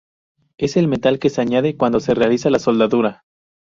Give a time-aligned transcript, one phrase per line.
[0.57, 3.21] Es el metal que se añade cuando se realiza la soldadura.